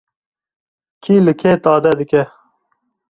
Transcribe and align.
Kî 1.03 1.15
li 1.25 1.33
kê 1.39 1.53
tade 1.63 1.91
dike? 1.99 2.23